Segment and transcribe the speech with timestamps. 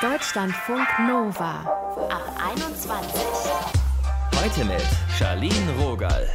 [0.00, 1.60] Deutschlandfunk Nova
[2.08, 3.22] ab 21.
[4.36, 4.86] Heute mit
[5.18, 6.26] Charlene Rogal.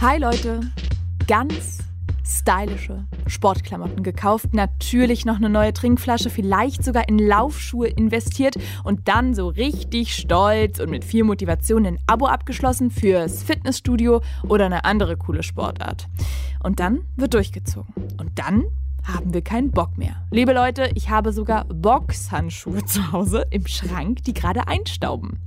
[0.00, 0.60] Hi Leute,
[1.26, 1.78] ganz
[2.24, 8.54] stylische Sportklamotten gekauft, natürlich noch eine neue Trinkflasche, vielleicht sogar in Laufschuhe investiert
[8.84, 14.66] und dann so richtig stolz und mit viel Motivation ein Abo abgeschlossen fürs Fitnessstudio oder
[14.66, 16.08] eine andere coole Sportart.
[16.62, 17.92] Und dann wird durchgezogen.
[18.18, 18.64] Und dann
[19.06, 20.16] haben wir keinen Bock mehr.
[20.30, 25.38] Liebe Leute, ich habe sogar Boxhandschuhe zu Hause im Schrank, die gerade einstauben.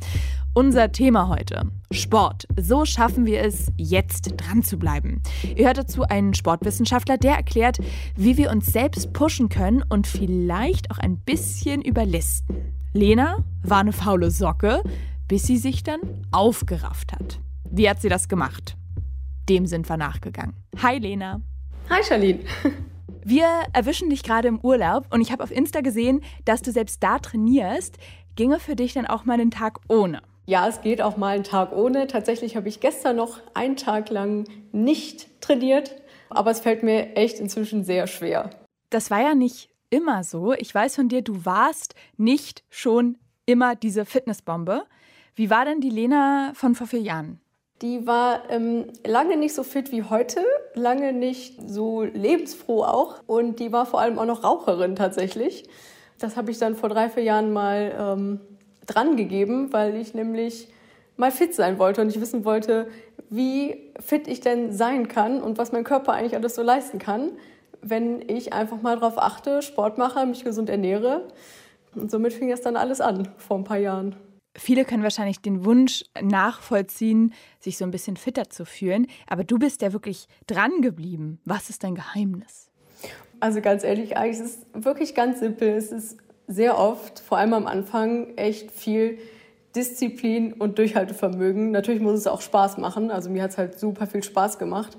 [0.54, 2.48] Unser Thema heute: Sport.
[2.58, 5.22] So schaffen wir es, jetzt dran zu bleiben.
[5.56, 7.78] Ihr hört dazu einen Sportwissenschaftler, der erklärt,
[8.16, 12.56] wie wir uns selbst pushen können und vielleicht auch ein bisschen überlisten.
[12.94, 14.82] Lena war eine faule Socke,
[15.28, 16.00] bis sie sich dann
[16.32, 17.40] aufgerafft hat.
[17.70, 18.76] Wie hat sie das gemacht?
[19.48, 20.56] Dem sind wir nachgegangen.
[20.82, 21.42] Hi Lena.
[21.90, 22.40] Hi Charlene.
[23.24, 27.04] Wir erwischen dich gerade im Urlaub und ich habe auf Insta gesehen, dass du selbst
[27.04, 27.98] da trainierst.
[28.36, 30.22] Ginge für dich dann auch mal einen Tag ohne?
[30.46, 32.08] Ja, es geht auch mal einen Tag ohne.
[32.08, 35.96] Tatsächlich habe ich gestern noch einen Tag lang nicht trainiert,
[36.30, 38.50] aber es fällt mir echt inzwischen sehr schwer.
[38.90, 40.54] Das war ja nicht immer so.
[40.54, 44.86] Ich weiß von dir, du warst nicht schon immer diese Fitnessbombe.
[45.36, 47.40] Wie war denn die Lena von vor vier Jahren?
[47.82, 50.42] Die war ähm, lange nicht so fit wie heute,
[50.74, 55.64] lange nicht so lebensfroh auch und die war vor allem auch noch Raucherin tatsächlich.
[56.20, 58.40] Das habe ich dann vor drei, vier Jahren mal ähm,
[58.86, 60.68] dran gegeben, weil ich nämlich
[61.16, 62.88] mal fit sein wollte und ich wissen wollte,
[63.30, 67.32] wie fit ich denn sein kann und was mein Körper eigentlich alles so leisten kann,
[67.82, 71.28] wenn ich einfach mal darauf achte, Sport mache, mich gesund ernähre.
[71.96, 74.16] Und somit fing das dann alles an vor ein paar Jahren.
[74.56, 79.08] Viele können wahrscheinlich den Wunsch nachvollziehen, sich so ein bisschen fitter zu fühlen.
[79.28, 81.40] Aber du bist ja wirklich dran geblieben.
[81.46, 82.70] Was ist dein Geheimnis?
[83.40, 85.70] Also ganz ehrlich, eigentlich ist es wirklich ganz simpel.
[85.70, 89.20] Es ist sehr oft, vor allem am Anfang, echt viel
[89.76, 91.72] Disziplin und Durchhaltevermögen.
[91.72, 93.12] Natürlich muss es auch Spaß machen.
[93.12, 94.98] Also mir hat es halt super viel Spaß gemacht.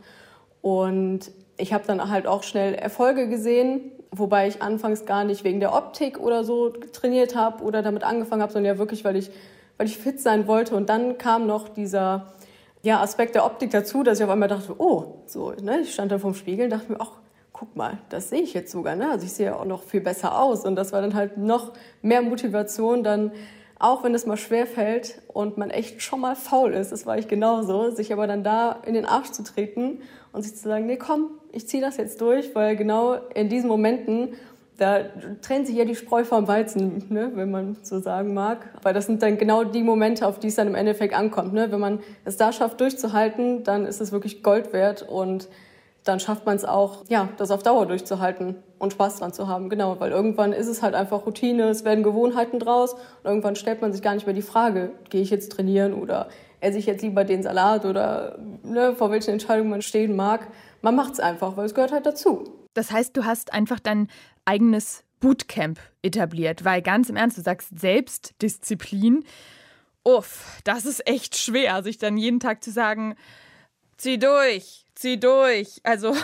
[0.63, 5.61] Und ich habe dann halt auch schnell Erfolge gesehen, wobei ich anfangs gar nicht wegen
[5.61, 9.31] der Optik oder so trainiert habe oder damit angefangen habe, sondern ja wirklich, weil ich,
[9.77, 10.75] weil ich fit sein wollte.
[10.75, 12.33] Und dann kam noch dieser
[12.83, 15.81] ja, Aspekt der Optik dazu, dass ich auf einmal dachte, oh, so, ne?
[15.81, 17.13] ich stand da vorm Spiegel und dachte mir, ach,
[17.53, 19.11] guck mal, das sehe ich jetzt sogar, ne?
[19.11, 20.65] Also ich sehe ja auch noch viel besser aus.
[20.65, 23.33] Und das war dann halt noch mehr Motivation, dann,
[23.79, 27.19] auch wenn es mal schwer fällt und man echt schon mal faul ist, das war
[27.19, 30.01] ich genauso, sich aber dann da in den Arsch zu treten
[30.33, 33.69] und sich zu sagen, nee, komm, ich ziehe das jetzt durch, weil genau in diesen
[33.69, 34.35] Momenten,
[34.79, 35.01] da
[35.43, 38.69] trennt sich ja die Spreu vom Weizen, ne, wenn man so sagen mag.
[38.83, 41.53] Weil das sind dann genau die Momente, auf die es dann im Endeffekt ankommt.
[41.53, 41.71] Ne?
[41.71, 45.49] Wenn man es da schafft, durchzuhalten, dann ist es wirklich Gold wert und
[46.05, 49.69] dann schafft man es auch, ja, das auf Dauer durchzuhalten und Spaß dran zu haben.
[49.69, 53.83] Genau, weil irgendwann ist es halt einfach Routine, es werden Gewohnheiten draus und irgendwann stellt
[53.83, 56.29] man sich gar nicht mehr die Frage, gehe ich jetzt trainieren oder
[56.61, 60.49] esse ich jetzt lieber den Salat oder ne, vor welchen Entscheidungen man stehen mag.
[60.83, 62.45] Man macht es einfach, weil es gehört halt dazu.
[62.75, 64.09] Das heißt, du hast einfach dein
[64.45, 69.25] eigenes Bootcamp etabliert, weil ganz im Ernst, du sagst Selbstdisziplin.
[70.05, 73.17] Uff, das ist echt schwer, sich dann jeden Tag zu sagen,
[73.99, 75.81] zieh durch, zieh durch.
[75.83, 76.15] Also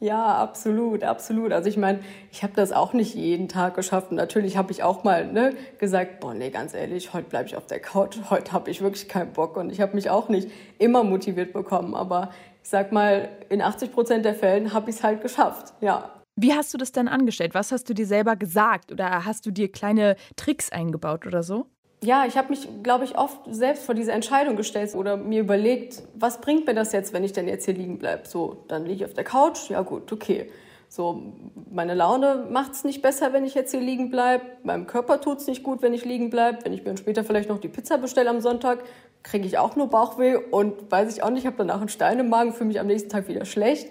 [0.00, 1.52] ja, absolut, absolut.
[1.52, 2.00] Also ich meine,
[2.30, 4.10] ich habe das auch nicht jeden Tag geschafft.
[4.10, 7.56] Und natürlich habe ich auch mal ne, gesagt, boah, nee, ganz ehrlich, heute bleibe ich
[7.56, 9.56] auf der Couch, heute habe ich wirklich keinen Bock.
[9.56, 11.94] Und ich habe mich auch nicht immer motiviert bekommen.
[11.94, 12.30] Aber
[12.62, 16.10] ich sag mal, in 80 Prozent der Fällen habe ich es halt geschafft, ja.
[16.40, 17.54] Wie hast du das dann angestellt?
[17.54, 18.92] Was hast du dir selber gesagt?
[18.92, 21.66] Oder hast du dir kleine Tricks eingebaut oder so?
[22.02, 26.02] Ja, ich habe mich, glaube ich, oft selbst vor diese Entscheidung gestellt oder mir überlegt,
[26.14, 28.28] was bringt mir das jetzt, wenn ich denn jetzt hier liegen bleibe?
[28.28, 30.50] So, dann liege ich auf der Couch, ja gut, okay.
[30.90, 31.22] So,
[31.70, 34.44] meine Laune macht es nicht besser, wenn ich jetzt hier liegen bleibe.
[34.62, 36.64] Meinem Körper tut es nicht gut, wenn ich liegen bleibe.
[36.64, 38.84] Wenn ich mir später vielleicht noch die Pizza bestelle am Sonntag,
[39.22, 42.30] kriege ich auch nur Bauchweh und weiß ich auch nicht, habe danach einen Stein im
[42.30, 43.88] Magen, fühle mich am nächsten Tag wieder schlecht.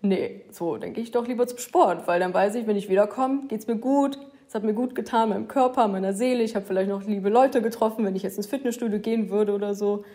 [0.00, 2.88] Nee, so, dann gehe ich doch lieber zum Sport, weil dann weiß ich, wenn ich
[2.88, 6.42] wiederkomme, geht es mir gut, es hat mir gut getan, meinem Körper, meiner Seele.
[6.42, 9.74] Ich habe vielleicht noch liebe Leute getroffen, wenn ich jetzt ins Fitnessstudio gehen würde oder
[9.74, 10.06] so.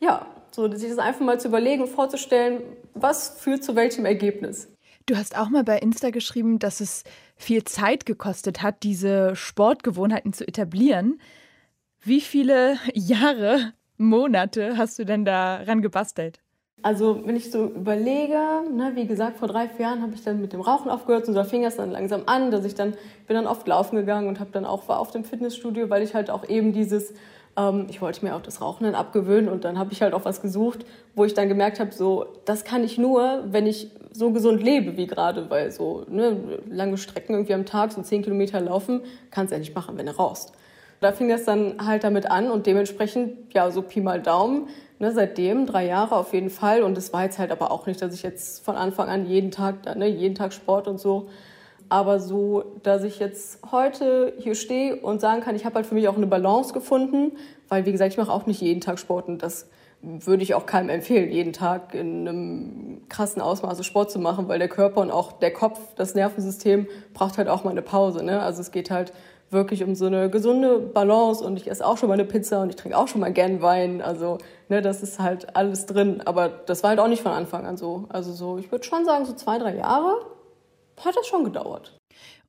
[0.00, 2.62] Ja, so sich das einfach mal zu überlegen vorzustellen,
[2.94, 4.68] was führt zu welchem Ergebnis.
[5.04, 7.04] Du hast auch mal bei Insta geschrieben, dass es
[7.36, 11.20] viel Zeit gekostet hat, diese Sportgewohnheiten zu etablieren.
[12.00, 16.41] Wie viele Jahre, Monate hast du denn daran gebastelt?
[16.82, 18.38] Also wenn ich so überlege,
[18.72, 21.34] ne, wie gesagt, vor drei, vier Jahren habe ich dann mit dem Rauchen aufgehört und
[21.34, 22.94] so fing es dann langsam an, dass ich dann
[23.26, 26.14] bin dann oft laufen gegangen und habe dann auch war auf dem Fitnessstudio, weil ich
[26.14, 27.14] halt auch eben dieses
[27.56, 30.24] Ähm, ich wollte mir auch das Rauchen dann abgewöhnen und dann habe ich halt auch
[30.24, 34.30] was gesucht, wo ich dann gemerkt habe, so, das kann ich nur, wenn ich so
[34.30, 38.60] gesund lebe wie gerade, weil so ne, lange Strecken irgendwie am Tag, so zehn Kilometer
[38.60, 40.52] laufen, kannst du ja nicht machen, wenn du rauchst.
[41.00, 44.68] Da fing das dann halt damit an und dementsprechend, ja, so Pi mal Daumen,
[45.02, 46.82] ne, seitdem drei Jahre auf jeden Fall.
[46.82, 49.50] Und es war jetzt halt aber auch nicht, dass ich jetzt von Anfang an jeden
[49.50, 51.28] Tag, ne, jeden Tag Sport und so
[51.92, 55.94] aber so, dass ich jetzt heute hier stehe und sagen kann, ich habe halt für
[55.94, 57.32] mich auch eine Balance gefunden,
[57.68, 59.68] weil wie gesagt, ich mache auch nicht jeden Tag Sport und das
[60.00, 64.58] würde ich auch keinem empfehlen, jeden Tag in einem krassen Ausmaße Sport zu machen, weil
[64.58, 68.24] der Körper und auch der Kopf, das Nervensystem braucht halt auch mal eine Pause.
[68.24, 68.40] Ne?
[68.40, 69.12] Also es geht halt
[69.52, 72.70] wirklich um so eine gesunde Balance und ich esse auch schon mal eine Pizza und
[72.70, 74.00] ich trinke auch schon mal gern Wein.
[74.00, 74.38] Also
[74.68, 76.22] ne, das ist halt alles drin.
[76.22, 78.06] Aber das war halt auch nicht von Anfang an so.
[78.08, 80.16] Also so, ich würde schon sagen, so zwei, drei Jahre
[81.04, 81.96] hat das schon gedauert.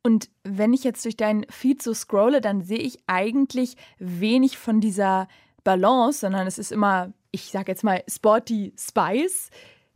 [0.04, 4.82] Und wenn ich jetzt durch deinen Feed so scrolle, dann sehe ich eigentlich wenig von
[4.82, 5.28] dieser
[5.64, 9.50] Balance, sondern es ist immer, ich sage jetzt mal, sporty Spice.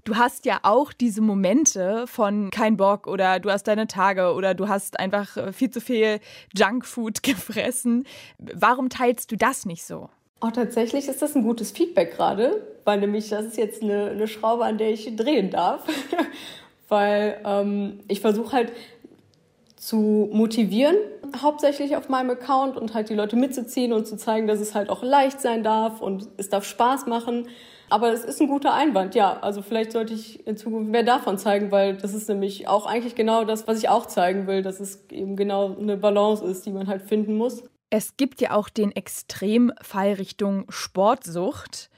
[0.07, 4.54] Du hast ja auch diese Momente von kein Bock oder du hast deine Tage oder
[4.54, 6.21] du hast einfach äh, viel zu viel
[6.56, 8.06] Junkfood gefressen.
[8.39, 10.09] Warum teilst du das nicht so?
[10.39, 14.30] Oh, tatsächlich ist das ein gutes Feedback gerade, weil nämlich das ist jetzt eine, eine
[14.30, 15.83] Schraube, an der ich drehen darf.
[16.88, 18.71] weil ähm, ich versuche halt
[19.75, 20.95] zu motivieren,
[21.42, 24.89] hauptsächlich auf meinem Account und halt die Leute mitzuziehen und zu zeigen, dass es halt
[24.89, 27.50] auch leicht sein darf und es darf Spaß machen.
[27.89, 29.39] Aber es ist ein guter Einwand, ja.
[29.39, 33.16] Also vielleicht sollte ich in Zukunft mehr davon zeigen, weil das ist nämlich auch eigentlich
[33.16, 36.72] genau das, was ich auch zeigen will, dass es eben genau eine Balance ist, die
[36.72, 37.63] man halt finden muss.
[37.89, 41.89] Es gibt ja auch den Extremfall Richtung Sportsucht.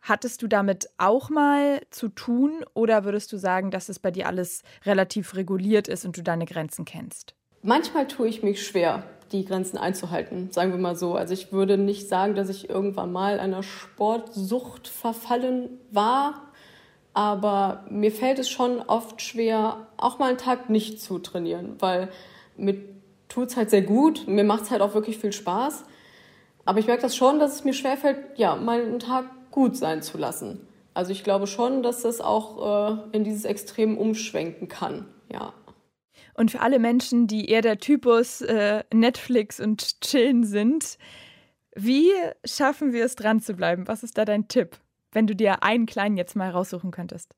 [0.00, 4.28] Hattest du damit auch mal zu tun oder würdest du sagen, dass es bei dir
[4.28, 7.34] alles relativ reguliert ist und du deine Grenzen kennst?
[7.62, 9.02] Manchmal tue ich mich schwer,
[9.38, 11.14] die Grenzen einzuhalten, sagen wir mal so.
[11.14, 16.42] Also ich würde nicht sagen, dass ich irgendwann mal einer Sportsucht verfallen war,
[17.12, 22.08] aber mir fällt es schon oft schwer, auch mal einen Tag nicht zu trainieren, weil
[22.56, 22.76] mir
[23.28, 25.84] tut es halt sehr gut, mir macht es halt auch wirklich viel Spaß.
[26.64, 30.02] Aber ich merke das schon, dass es mir schwerfällt, ja, mal einen Tag gut sein
[30.02, 30.66] zu lassen.
[30.94, 35.52] Also ich glaube schon, dass das auch äh, in dieses Extrem umschwenken kann, ja.
[36.34, 40.98] Und für alle Menschen, die eher der Typus äh, Netflix und Chillen sind,
[41.76, 42.10] wie
[42.44, 43.88] schaffen wir es dran zu bleiben?
[43.88, 44.76] Was ist da dein Tipp,
[45.12, 47.34] wenn du dir einen kleinen jetzt mal raussuchen könntest?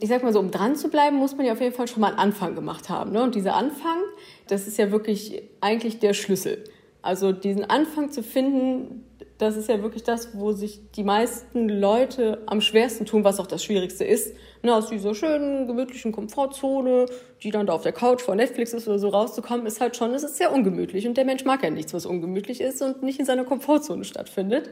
[0.00, 2.00] Ich sag mal so, um dran zu bleiben, muss man ja auf jeden Fall schon
[2.00, 3.12] mal einen Anfang gemacht haben.
[3.12, 3.22] Ne?
[3.22, 3.98] Und dieser Anfang,
[4.46, 6.64] das ist ja wirklich eigentlich der Schlüssel.
[7.02, 9.04] Also diesen Anfang zu finden,
[9.38, 13.46] das ist ja wirklich das, wo sich die meisten Leute am schwersten tun, was auch
[13.46, 14.34] das Schwierigste ist.
[14.62, 17.06] Ne, aus dieser schönen, gemütlichen Komfortzone,
[17.42, 20.12] die dann da auf der Couch vor Netflix ist oder so rauszukommen, ist halt schon,
[20.12, 21.06] es ist sehr ungemütlich.
[21.06, 24.70] Und der Mensch mag ja nichts, was ungemütlich ist und nicht in seiner Komfortzone stattfindet.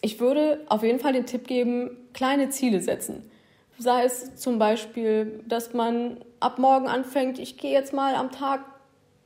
[0.00, 3.30] Ich würde auf jeden Fall den Tipp geben, kleine Ziele setzen.
[3.78, 8.64] Sei es zum Beispiel, dass man ab morgen anfängt, ich gehe jetzt mal am Tag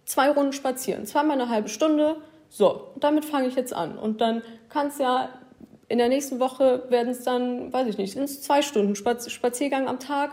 [0.04, 2.16] zwei Runden spazieren, zweimal eine halbe Stunde,
[2.54, 3.96] so, damit fange ich jetzt an.
[3.96, 5.30] Und dann kann es ja
[5.88, 9.88] in der nächsten Woche werden es dann, weiß ich nicht, sind es zwei Stunden Spaziergang
[9.88, 10.32] am Tag.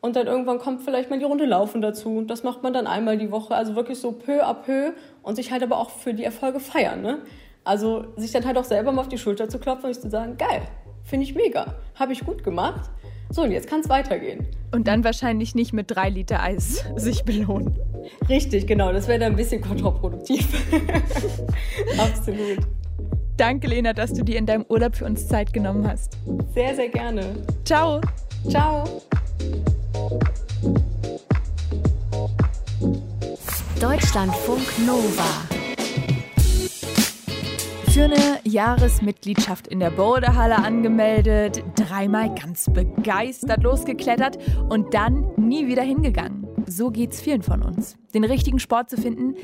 [0.00, 2.22] Und dann irgendwann kommt vielleicht mal die Runde Laufen dazu.
[2.22, 3.54] Das macht man dann einmal die Woche.
[3.54, 4.92] Also wirklich so peu à peu
[5.22, 7.02] und sich halt aber auch für die Erfolge feiern.
[7.02, 7.18] Ne?
[7.62, 10.38] Also sich dann halt auch selber mal auf die Schulter zu klopfen und zu sagen,
[10.38, 10.62] geil,
[11.04, 12.88] finde ich mega, habe ich gut gemacht.
[13.30, 14.46] So, und jetzt kann es weitergehen.
[14.72, 17.78] Und dann wahrscheinlich nicht mit drei Liter Eis sich belohnen.
[18.28, 18.92] Richtig, genau.
[18.92, 20.46] Das wäre dann ein bisschen kontraproduktiv.
[21.98, 22.58] Absolut.
[23.36, 26.18] Danke, Lena, dass du dir in deinem Urlaub für uns Zeit genommen hast.
[26.54, 27.36] Sehr, sehr gerne.
[27.64, 28.00] Ciao.
[28.48, 28.84] Ciao.
[33.80, 35.59] Deutschlandfunk Nova
[38.00, 44.38] für eine Jahresmitgliedschaft in der Bodehalle angemeldet, dreimal ganz begeistert losgeklettert
[44.70, 46.46] und dann nie wieder hingegangen.
[46.66, 47.98] So geht's vielen von uns.
[48.14, 49.34] Den richtigen Sport zu finden,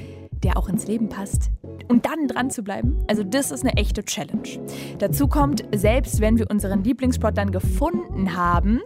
[0.42, 1.50] der auch ins Leben passt
[1.88, 4.48] und dann dran zu bleiben, also das ist eine echte Challenge.
[5.00, 8.80] Dazu kommt, selbst wenn wir unseren Lieblingssport dann gefunden haben,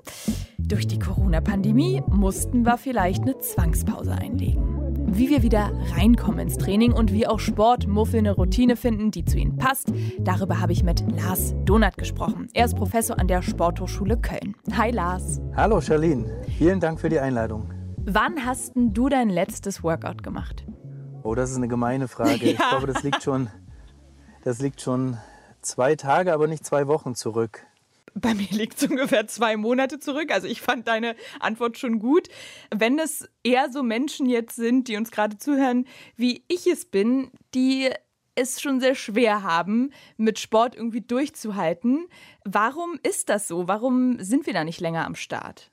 [0.58, 6.93] durch die Corona-Pandemie mussten wir vielleicht eine Zwangspause einlegen wie wir wieder reinkommen ins Training
[6.93, 9.93] und wie auch Sportmuffel eine Routine finden, die zu ihnen passt.
[10.21, 12.49] Darüber habe ich mit Lars Donat gesprochen.
[12.55, 14.55] Er ist Professor an der Sporthochschule Köln.
[14.76, 15.40] Hi Lars.
[15.57, 17.73] Hallo Charlene, vielen Dank für die Einladung.
[18.05, 20.64] Wann hast du dein letztes Workout gemacht?
[21.23, 22.47] Oh, das ist eine gemeine Frage.
[22.47, 22.52] Ja.
[22.52, 23.49] Ich glaube, das liegt schon,
[24.45, 25.19] das liegt schon
[25.61, 27.67] zwei Tage, aber nicht zwei Wochen zurück.
[28.14, 30.33] Bei mir liegt es ungefähr zwei Monate zurück.
[30.33, 32.29] Also ich fand deine Antwort schon gut.
[32.75, 35.87] Wenn es eher so Menschen jetzt sind, die uns gerade zuhören,
[36.17, 37.90] wie ich es bin, die
[38.35, 42.07] es schon sehr schwer haben, mit Sport irgendwie durchzuhalten.
[42.45, 43.69] Warum ist das so?
[43.69, 45.69] Warum sind wir da nicht länger am Start?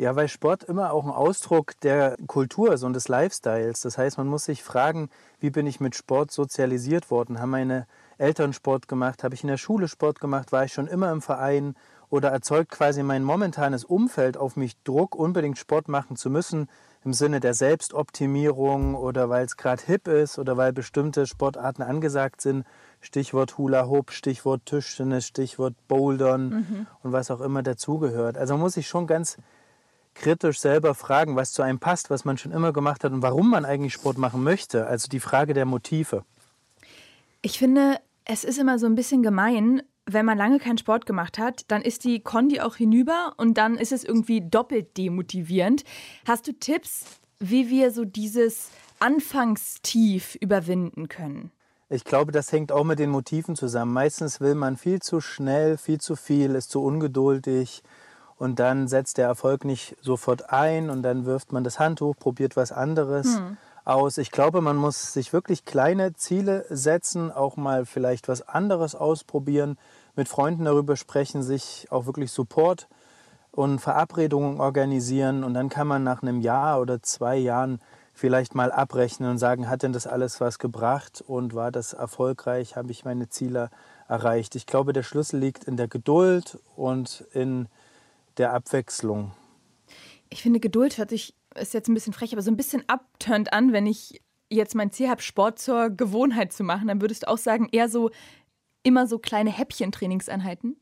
[0.00, 3.80] Ja, weil Sport immer auch ein Ausdruck der Kultur ist und des Lifestyles.
[3.80, 7.38] Das heißt, man muss sich fragen, wie bin ich mit Sport sozialisiert worden?
[7.38, 9.22] Haben meine Eltern Sport gemacht?
[9.22, 10.52] Habe ich in der Schule Sport gemacht?
[10.52, 11.74] War ich schon immer im Verein?
[12.08, 16.70] Oder erzeugt quasi mein momentanes Umfeld auf mich Druck, unbedingt Sport machen zu müssen,
[17.04, 22.40] im Sinne der Selbstoptimierung oder weil es gerade hip ist oder weil bestimmte Sportarten angesagt
[22.40, 22.64] sind?
[23.02, 26.86] Stichwort Hula Hoop, Stichwort Tischtennis, Stichwort Bouldern mhm.
[27.02, 28.38] und was auch immer dazugehört.
[28.38, 29.36] Also man muss sich schon ganz
[30.20, 33.50] kritisch selber fragen, was zu einem passt, was man schon immer gemacht hat und warum
[33.50, 34.86] man eigentlich Sport machen möchte.
[34.86, 36.24] Also die Frage der Motive.
[37.42, 41.38] Ich finde, es ist immer so ein bisschen gemein, wenn man lange keinen Sport gemacht
[41.38, 45.84] hat, dann ist die Kondi auch hinüber und dann ist es irgendwie doppelt demotivierend.
[46.26, 47.04] Hast du Tipps,
[47.38, 51.50] wie wir so dieses Anfangstief überwinden können?
[51.88, 53.92] Ich glaube, das hängt auch mit den Motiven zusammen.
[53.92, 57.82] Meistens will man viel zu schnell, viel zu viel, ist zu ungeduldig,
[58.40, 62.56] und dann setzt der Erfolg nicht sofort ein und dann wirft man das Handtuch, probiert
[62.56, 63.58] was anderes hm.
[63.84, 64.16] aus.
[64.16, 69.76] Ich glaube, man muss sich wirklich kleine Ziele setzen, auch mal vielleicht was anderes ausprobieren,
[70.16, 72.88] mit Freunden darüber sprechen, sich auch wirklich Support
[73.50, 77.78] und Verabredungen organisieren und dann kann man nach einem Jahr oder zwei Jahren
[78.14, 82.74] vielleicht mal abrechnen und sagen, hat denn das alles was gebracht und war das erfolgreich,
[82.74, 83.68] habe ich meine Ziele
[84.08, 84.56] erreicht.
[84.56, 87.68] Ich glaube, der Schlüssel liegt in der Geduld und in
[88.40, 89.32] der Abwechslung.
[90.30, 93.52] Ich finde, Geduld hört sich, ist jetzt ein bisschen frech, aber so ein bisschen abturnt
[93.52, 96.88] an, wenn ich jetzt mein Ziel habe, Sport zur Gewohnheit zu machen.
[96.88, 98.10] Dann würdest du auch sagen, eher so
[98.82, 100.76] immer so kleine Häppchen-Trainingseinheiten?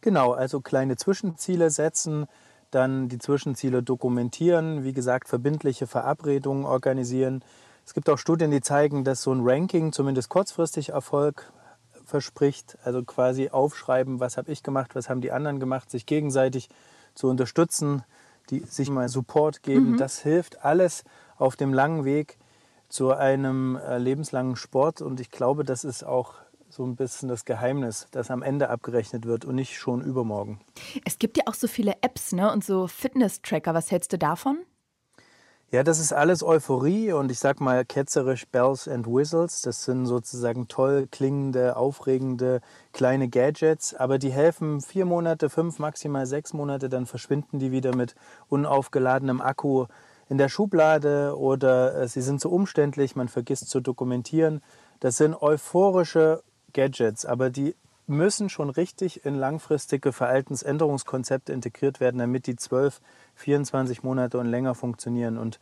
[0.00, 2.26] Genau, also kleine Zwischenziele setzen,
[2.70, 7.42] dann die Zwischenziele dokumentieren, wie gesagt, verbindliche Verabredungen organisieren.
[7.84, 11.52] Es gibt auch Studien, die zeigen, dass so ein Ranking zumindest kurzfristig Erfolg
[12.06, 12.78] verspricht.
[12.84, 16.68] Also quasi aufschreiben, was habe ich gemacht, was haben die anderen gemacht, sich gegenseitig
[17.14, 18.04] zu unterstützen,
[18.50, 19.92] die sich mal Support geben.
[19.92, 19.96] Mhm.
[19.96, 21.04] Das hilft alles
[21.36, 22.38] auf dem langen Weg
[22.88, 25.02] zu einem äh, lebenslangen Sport.
[25.02, 26.34] Und ich glaube, das ist auch
[26.68, 30.60] so ein bisschen das Geheimnis, dass am Ende abgerechnet wird und nicht schon übermorgen.
[31.04, 32.52] Es gibt ja auch so viele Apps ne?
[32.52, 33.74] und so Fitness-Tracker.
[33.74, 34.58] Was hältst du davon?
[35.72, 39.62] Ja, das ist alles Euphorie und ich sag mal ketzerisch Bells and Whistles.
[39.62, 42.60] Das sind sozusagen toll klingende, aufregende
[42.92, 47.96] kleine Gadgets, aber die helfen vier Monate, fünf, maximal sechs Monate, dann verschwinden die wieder
[47.96, 48.14] mit
[48.48, 49.86] unaufgeladenem Akku
[50.28, 54.62] in der Schublade oder äh, sie sind zu umständlich, man vergisst zu dokumentieren.
[55.00, 56.44] Das sind euphorische
[56.74, 57.74] Gadgets, aber die
[58.06, 63.00] müssen schon richtig in langfristige Verhaltensänderungskonzepte integriert werden, damit die 12,
[63.34, 65.38] 24 Monate und länger funktionieren.
[65.38, 65.58] Und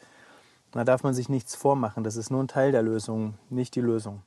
[0.72, 2.04] da darf man sich nichts vormachen.
[2.04, 4.22] Das ist nur ein Teil der Lösung, nicht die Lösung.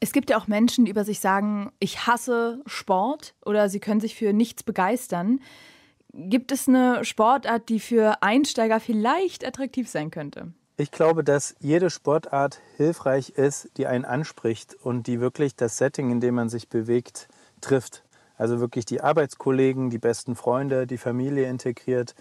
[0.00, 4.00] Es gibt ja auch Menschen, die über sich sagen, ich hasse Sport oder sie können
[4.00, 5.40] sich für nichts begeistern.
[6.12, 10.52] Gibt es eine Sportart, die für Einsteiger vielleicht attraktiv sein könnte?
[10.76, 16.12] Ich glaube, dass jede Sportart hilfreich ist, die einen anspricht und die wirklich das Setting,
[16.12, 17.28] in dem man sich bewegt,
[17.60, 18.04] trifft.
[18.36, 22.14] Also wirklich die Arbeitskollegen, die besten Freunde, die Familie integriert.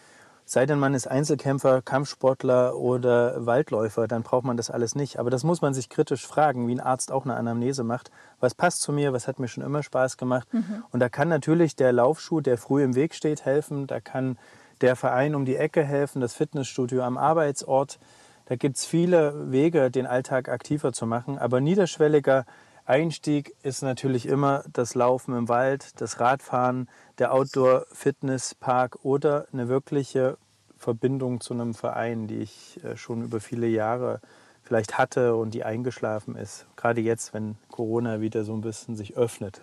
[0.50, 5.20] Sei denn man ist Einzelkämpfer, Kampfsportler oder Waldläufer, dann braucht man das alles nicht.
[5.20, 8.12] Aber das muss man sich kritisch fragen, wie ein Arzt auch eine Anamnese macht.
[8.40, 9.12] Was passt zu mir?
[9.12, 10.48] Was hat mir schon immer Spaß gemacht?
[10.54, 10.86] Mhm.
[10.92, 13.88] Und da kann natürlich der Laufschuh, der früh im Weg steht, helfen.
[13.88, 14.38] Da kann
[14.80, 18.00] der Verein um die Ecke helfen, das Fitnessstudio am Arbeitsort.
[18.46, 21.38] Da gibt es viele Wege, den Alltag aktiver zu machen.
[21.38, 22.46] Aber niederschwelliger
[22.88, 26.88] Einstieg ist natürlich immer das Laufen im Wald, das Radfahren,
[27.20, 30.38] der Outdoor-Fitnesspark oder eine wirkliche
[30.78, 34.22] Verbindung zu einem Verein, die ich äh, schon über viele Jahre
[34.64, 36.66] vielleicht hatte und die eingeschlafen ist.
[36.78, 39.62] Gerade jetzt, wenn Corona wieder so ein bisschen sich öffnet.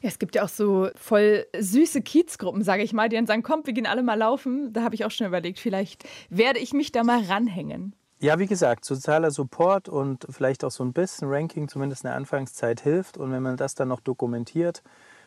[0.00, 3.42] Ja, es gibt ja auch so voll süße Kiezgruppen, sage ich mal, die dann sagen,
[3.42, 4.72] komm, wir gehen alle mal laufen.
[4.72, 7.94] Da habe ich auch schon überlegt, vielleicht werde ich mich da mal ranhängen.
[8.24, 12.16] Ja, wie gesagt, sozialer Support und vielleicht auch so ein bisschen Ranking, zumindest in der
[12.16, 13.18] Anfangszeit hilft.
[13.18, 14.82] Und wenn man das dann noch dokumentiert,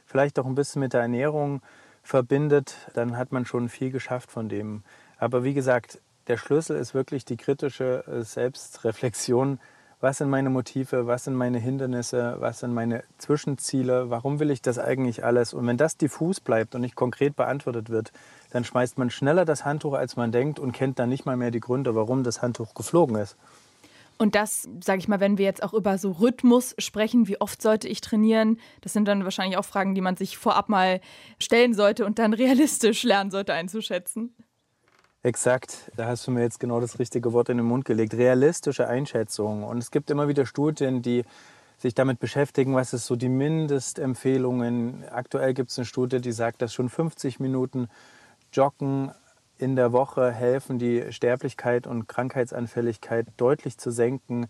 [0.08, 1.62] vielleicht auch ein bisschen mit der Ernährung
[2.02, 4.82] verbindet, dann hat man schon viel geschafft von dem.
[5.20, 9.60] Aber wie gesagt, der Schlüssel ist wirklich die kritische äh, Selbstreflexion.
[10.00, 11.06] Was sind meine Motive?
[11.06, 12.38] Was sind meine Hindernisse?
[12.40, 14.10] Was sind meine Zwischenziele?
[14.10, 15.54] Warum will ich das eigentlich alles?
[15.54, 18.12] Und wenn das diffus bleibt und nicht konkret beantwortet wird,
[18.52, 21.52] dann schmeißt man schneller das Handtuch, als man denkt und kennt dann nicht mal mehr
[21.52, 23.36] die Gründe, warum das Handtuch geflogen ist.
[24.18, 27.62] Und das, sage ich mal, wenn wir jetzt auch über so Rhythmus sprechen, wie oft
[27.62, 31.02] sollte ich trainieren, das sind dann wahrscheinlich auch Fragen, die man sich vorab mal
[31.40, 34.34] stellen sollte und dann realistisch lernen sollte einzuschätzen.
[35.24, 38.14] Exakt, da hast du mir jetzt genau das richtige Wort in den Mund gelegt.
[38.14, 39.64] Realistische Einschätzung.
[39.64, 41.24] Und es gibt immer wieder Studien, die
[41.78, 45.04] sich damit beschäftigen, was ist so die Mindestempfehlungen.
[45.10, 47.88] Aktuell gibt es eine Studie, die sagt, dass schon 50 Minuten
[48.54, 49.12] Joggen
[49.58, 54.48] in der Woche helfen, die Sterblichkeit und Krankheitsanfälligkeit deutlich zu senken.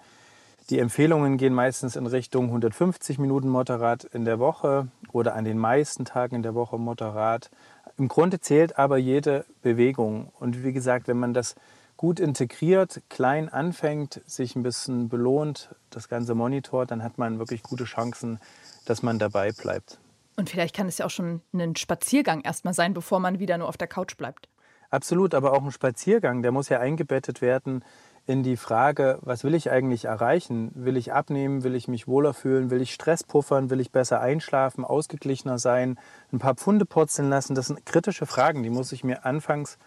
[0.70, 5.58] Die Empfehlungen gehen meistens in Richtung 150 Minuten moderat in der Woche oder an den
[5.58, 7.50] meisten Tagen in der Woche moderat.
[7.98, 10.30] Im Grunde zählt aber jede Bewegung.
[10.39, 11.56] Und wie gesagt, wenn man das
[11.96, 17.63] gut integriert, klein anfängt, sich ein bisschen belohnt, das Ganze monitort, dann hat man wirklich
[17.63, 18.39] gute Chancen,
[18.86, 20.00] dass man dabei bleibt.
[20.38, 23.67] Und vielleicht kann es ja auch schon ein Spaziergang erstmal sein, bevor man wieder nur
[23.67, 24.48] auf der Couch bleibt.
[24.89, 27.84] Absolut, aber auch ein Spaziergang, der muss ja eingebettet werden
[28.27, 30.72] in die Frage, was will ich eigentlich erreichen?
[30.75, 31.63] Will ich abnehmen?
[31.63, 32.70] Will ich mich wohler fühlen?
[32.70, 33.70] Will ich Stress puffern?
[33.70, 35.98] Will ich besser einschlafen, ausgeglichener sein,
[36.32, 37.56] ein paar Pfunde purzeln lassen?
[37.56, 39.77] Das sind kritische Fragen, die muss ich mir anfangs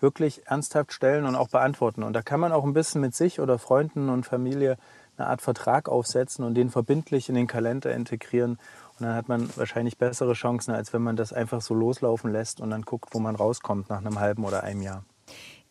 [0.00, 2.02] wirklich ernsthaft stellen und auch beantworten.
[2.02, 4.78] Und da kann man auch ein bisschen mit sich oder Freunden und Familie
[5.16, 8.58] eine Art Vertrag aufsetzen und den verbindlich in den Kalender integrieren.
[8.98, 12.60] Und dann hat man wahrscheinlich bessere Chancen, als wenn man das einfach so loslaufen lässt
[12.60, 15.04] und dann guckt, wo man rauskommt nach einem halben oder einem Jahr.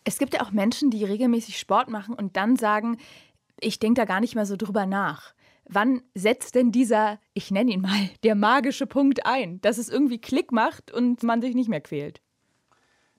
[0.04, 2.98] Es gibt ja auch Menschen, die regelmäßig Sport machen und dann sagen,
[3.60, 5.34] ich denke da gar nicht mehr so drüber nach.
[5.66, 10.20] Wann setzt denn dieser, ich nenne ihn mal, der magische Punkt ein, dass es irgendwie
[10.20, 12.22] Klick macht und man sich nicht mehr quält?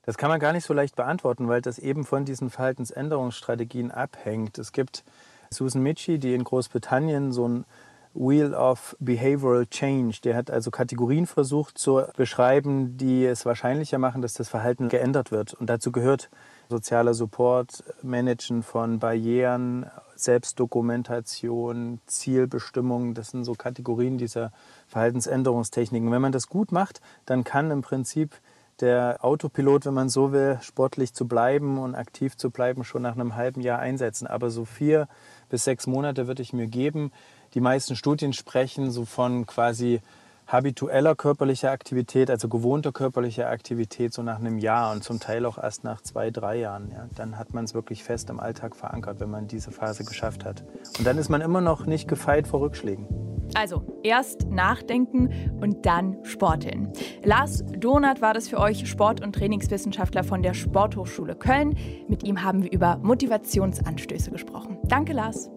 [0.05, 4.57] Das kann man gar nicht so leicht beantworten, weil das eben von diesen Verhaltensänderungsstrategien abhängt.
[4.57, 5.05] Es gibt
[5.53, 7.65] Susan Michi, die in Großbritannien so ein
[8.13, 10.19] Wheel of Behavioral Change.
[10.23, 15.31] Der hat also Kategorien versucht zu beschreiben, die es wahrscheinlicher machen, dass das Verhalten geändert
[15.31, 15.53] wird.
[15.53, 16.29] Und dazu gehört
[16.69, 23.15] sozialer Support, Managen von Barrieren, Selbstdokumentation, Zielbestimmung.
[23.15, 24.51] Das sind so Kategorien dieser
[24.87, 26.11] Verhaltensänderungstechniken.
[26.11, 28.39] Wenn man das gut macht, dann kann im Prinzip
[28.79, 33.15] der Autopilot, wenn man so will, sportlich zu bleiben und aktiv zu bleiben, schon nach
[33.15, 34.27] einem halben Jahr einsetzen.
[34.27, 35.07] Aber so vier
[35.53, 37.11] bis sechs Monate würde ich mir geben.
[37.53, 40.01] Die meisten Studien sprechen so von quasi
[40.47, 45.59] habitueller körperlicher Aktivität, also gewohnter körperlicher Aktivität, so nach einem Jahr und zum Teil auch
[45.59, 46.89] erst nach zwei, drei Jahren.
[46.89, 47.07] Ja.
[47.15, 50.63] Dann hat man es wirklich fest im Alltag verankert, wenn man diese Phase geschafft hat.
[50.97, 53.05] Und dann ist man immer noch nicht gefeit vor Rückschlägen.
[53.53, 55.29] Also erst nachdenken
[55.61, 56.91] und dann sporteln.
[57.23, 61.77] Lars Donath war das für euch, Sport- und Trainingswissenschaftler von der Sporthochschule Köln.
[62.07, 64.72] Mit ihm haben wir über Motivationsanstöße gesprochen.
[64.87, 65.49] Danke, Lars.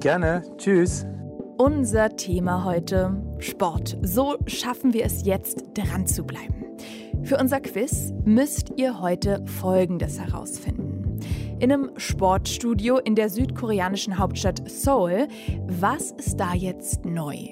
[0.00, 0.42] Gerne.
[0.56, 1.04] Tschüss.
[1.56, 3.98] Unser Thema heute Sport.
[4.02, 6.64] So schaffen wir es jetzt, dran zu bleiben.
[7.24, 11.18] Für unser Quiz müsst ihr heute Folgendes herausfinden.
[11.58, 15.26] In einem Sportstudio in der südkoreanischen Hauptstadt Seoul,
[15.66, 17.48] was ist da jetzt neu?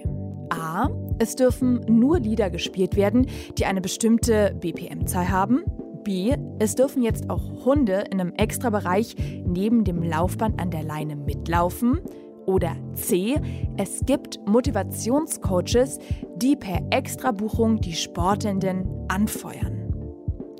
[0.50, 0.88] A.
[1.18, 3.26] Es dürfen nur Lieder gespielt werden,
[3.58, 5.64] die eine bestimmte BPM-Zahl haben.
[6.04, 6.36] B.
[6.58, 9.14] Es dürfen jetzt auch Hunde in einem Extrabereich
[9.44, 12.00] neben dem Laufband an der Leine mitlaufen.
[12.46, 13.34] Oder C.
[13.76, 15.98] Es gibt Motivationscoaches,
[16.36, 19.92] die per Extrabuchung die Sportenden anfeuern.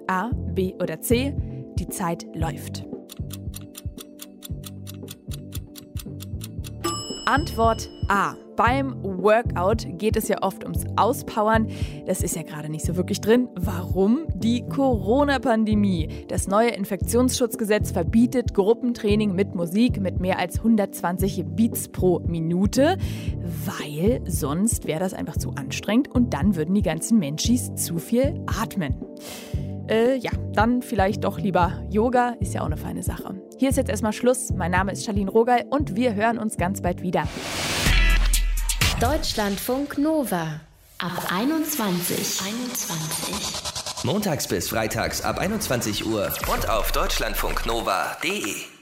[0.09, 1.35] A, B oder C.
[1.79, 2.85] Die Zeit läuft.
[7.27, 8.35] Antwort A.
[8.55, 11.69] Beim Workout geht es ja oft ums Auspowern.
[12.07, 13.49] Das ist ja gerade nicht so wirklich drin.
[13.57, 14.27] Warum?
[14.35, 16.25] Die Corona-Pandemie.
[16.29, 22.97] Das neue Infektionsschutzgesetz verbietet Gruppentraining mit Musik mit mehr als 120 Beats pro Minute,
[23.67, 28.41] weil sonst wäre das einfach zu anstrengend und dann würden die ganzen Menschis zu viel
[28.47, 28.95] atmen.
[29.89, 33.35] Äh, ja, dann vielleicht doch lieber Yoga, ist ja auch eine feine Sache.
[33.59, 34.51] Hier ist jetzt erstmal Schluss.
[34.51, 37.27] Mein Name ist Charlene Rogal und wir hören uns ganz bald wieder.
[39.01, 40.61] Deutschlandfunk Nova
[40.99, 42.41] ab 21.
[42.43, 44.05] 21.
[44.05, 48.76] Montags bis freitags ab 21 Uhr und auf deutschlandfunknova.de.